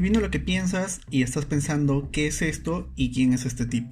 [0.00, 3.90] Adivino lo que piensas y estás pensando qué es esto y quién es este tipo.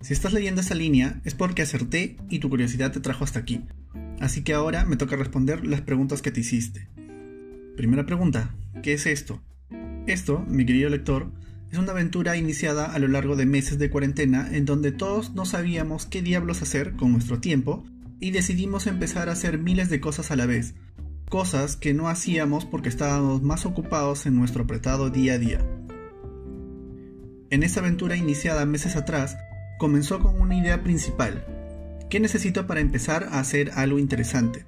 [0.00, 3.60] Si estás leyendo esa línea es porque acerté y tu curiosidad te trajo hasta aquí.
[4.18, 6.88] Así que ahora me toca responder las preguntas que te hiciste.
[7.76, 9.42] Primera pregunta, ¿qué es esto?
[10.06, 11.30] Esto, mi querido lector,
[11.70, 15.44] es una aventura iniciada a lo largo de meses de cuarentena en donde todos no
[15.44, 17.84] sabíamos qué diablos hacer con nuestro tiempo
[18.20, 20.72] y decidimos empezar a hacer miles de cosas a la vez,
[21.32, 25.66] cosas que no hacíamos porque estábamos más ocupados en nuestro apretado día a día.
[27.48, 29.38] En esta aventura iniciada meses atrás,
[29.78, 31.42] comenzó con una idea principal.
[32.10, 34.66] ¿Qué necesito para empezar a hacer algo interesante?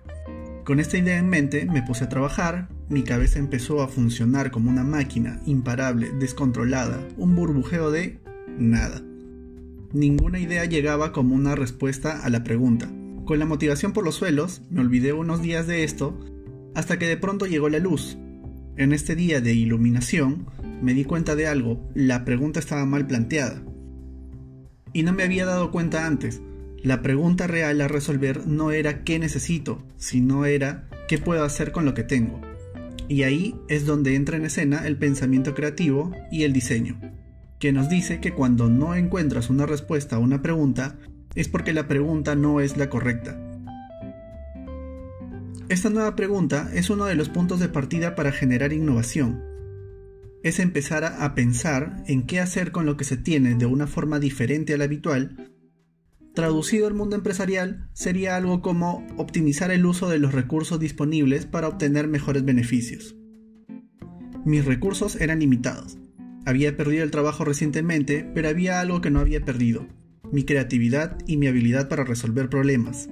[0.65, 4.71] Con esta idea en mente me puse a trabajar, mi cabeza empezó a funcionar como
[4.71, 8.21] una máquina, imparable, descontrolada, un burbujeo de
[8.59, 9.03] nada.
[9.93, 12.91] Ninguna idea llegaba como una respuesta a la pregunta.
[13.27, 16.19] Con la motivación por los suelos, me olvidé unos días de esto
[16.75, 18.17] hasta que de pronto llegó la luz.
[18.77, 20.47] En este día de iluminación
[20.83, 23.63] me di cuenta de algo, la pregunta estaba mal planteada.
[24.93, 26.41] Y no me había dado cuenta antes.
[26.83, 31.85] La pregunta real a resolver no era qué necesito, sino era qué puedo hacer con
[31.85, 32.41] lo que tengo.
[33.09, 37.01] Y ahí es donde entra en escena el pensamiento creativo y el diseño,
[37.59, 40.99] que nos dice que cuando no encuentras una respuesta a una pregunta,
[41.35, 43.54] es porque la pregunta no es la correcta.
[45.75, 49.43] Esta nueva pregunta es uno de los puntos de partida para generar innovación.
[50.45, 54.21] Es empezar a pensar en qué hacer con lo que se tiene de una forma
[54.21, 55.53] diferente a la habitual.
[56.33, 61.67] Traducido al mundo empresarial, sería algo como optimizar el uso de los recursos disponibles para
[61.67, 63.17] obtener mejores beneficios.
[64.45, 65.99] Mis recursos eran limitados.
[66.47, 69.89] Había perdido el trabajo recientemente, pero había algo que no había perdido,
[70.31, 73.09] mi creatividad y mi habilidad para resolver problemas.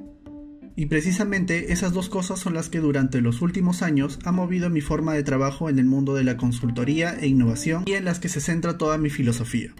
[0.74, 4.80] Y precisamente esas dos cosas son las que durante los últimos años han movido mi
[4.80, 8.28] forma de trabajo en el mundo de la consultoría e innovación y en las que
[8.28, 9.74] se centra toda mi filosofía.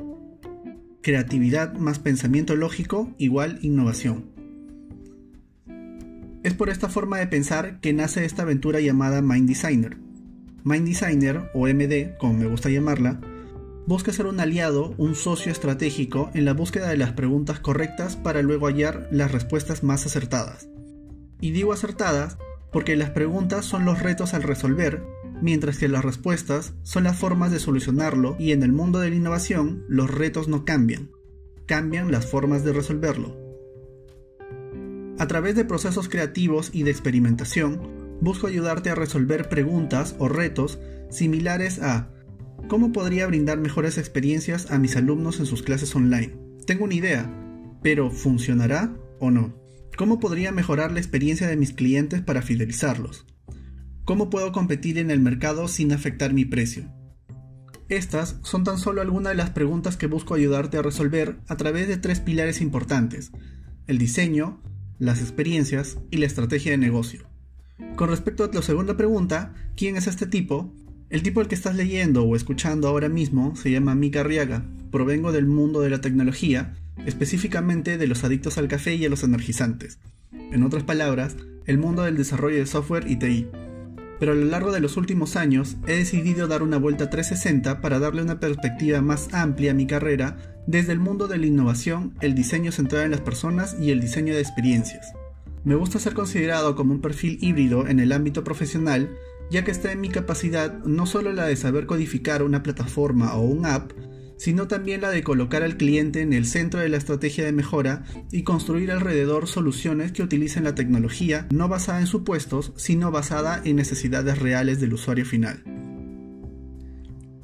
[1.03, 4.31] Creatividad más pensamiento lógico igual innovación.
[6.43, 9.97] Es por esta forma de pensar que nace esta aventura llamada Mind Designer.
[10.65, 13.21] Mind Designer, o MD, como me gusta llamarla,
[13.87, 18.43] busca ser un aliado, un socio estratégico en la búsqueda de las preguntas correctas para
[18.43, 20.72] luego hallar las respuestas más acertadas.
[21.43, 22.39] Y digo acertadas
[22.71, 25.03] porque las preguntas son los retos al resolver,
[25.43, 29.17] mientras que las respuestas son las formas de solucionarlo y en el mundo de la
[29.17, 31.11] innovación los retos no cambian,
[31.67, 33.37] cambian las formas de resolverlo.
[35.19, 40.79] A través de procesos creativos y de experimentación, busco ayudarte a resolver preguntas o retos
[41.11, 42.09] similares a
[42.69, 46.39] ¿cómo podría brindar mejores experiencias a mis alumnos en sus clases online?
[46.67, 47.29] Tengo una idea,
[47.83, 49.62] pero ¿funcionará o no?
[50.03, 53.25] ¿Cómo podría mejorar la experiencia de mis clientes para fidelizarlos?
[54.05, 56.93] ¿Cómo puedo competir en el mercado sin afectar mi precio?
[57.89, 61.87] Estas son tan solo algunas de las preguntas que busco ayudarte a resolver a través
[61.87, 63.31] de tres pilares importantes,
[63.87, 64.61] el diseño,
[64.99, 67.29] las experiencias y la estrategia de negocio.
[67.95, 70.75] Con respecto a la segunda pregunta, ¿quién es este tipo?
[71.11, 75.31] El tipo al que estás leyendo o escuchando ahora mismo se llama Mika Arriaga, provengo
[75.31, 76.75] del mundo de la tecnología
[77.07, 79.99] específicamente de los adictos al café y a los energizantes.
[80.33, 81.37] En otras palabras,
[81.67, 83.49] el mundo del desarrollo de software y TI.
[84.19, 87.99] Pero a lo largo de los últimos años he decidido dar una vuelta 360 para
[87.99, 90.37] darle una perspectiva más amplia a mi carrera
[90.67, 94.35] desde el mundo de la innovación, el diseño centrado en las personas y el diseño
[94.35, 95.13] de experiencias.
[95.65, 99.11] Me gusta ser considerado como un perfil híbrido en el ámbito profesional,
[99.51, 103.43] ya que está en mi capacidad no solo la de saber codificar una plataforma o
[103.43, 103.93] un app,
[104.43, 108.03] sino también la de colocar al cliente en el centro de la estrategia de mejora
[108.33, 113.77] y construir alrededor soluciones que utilicen la tecnología no basada en supuestos, sino basada en
[113.77, 115.63] necesidades reales del usuario final.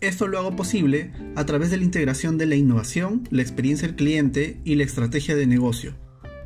[0.01, 3.97] Esto lo hago posible a través de la integración de la innovación, la experiencia del
[3.97, 5.95] cliente y la estrategia de negocio,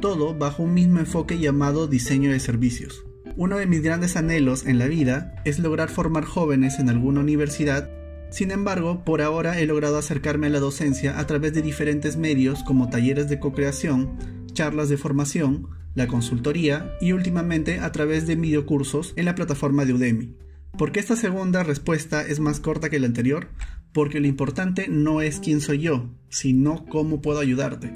[0.02, 3.06] todo bajo un mismo enfoque llamado diseño de servicios.
[3.38, 7.88] Uno de mis grandes anhelos en la vida es lograr formar jóvenes en alguna universidad
[8.32, 12.62] sin embargo, por ahora he logrado acercarme a la docencia a través de diferentes medios
[12.62, 14.16] como talleres de co-creación,
[14.54, 19.92] charlas de formación, la consultoría y últimamente a través de videocursos en la plataforma de
[19.92, 20.36] Udemy.
[20.78, 23.48] ¿Por qué esta segunda respuesta es más corta que la anterior?
[23.92, 27.92] Porque lo importante no es quién soy yo, sino cómo puedo ayudarte.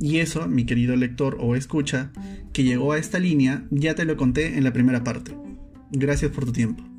[0.00, 2.12] Y eso, mi querido lector o escucha,
[2.52, 5.36] que llegó a esta línea, ya te lo conté en la primera parte.
[5.90, 6.89] Gracias por tu tiempo.